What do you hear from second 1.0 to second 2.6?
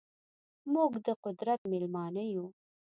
ده قدرت میلمانه یو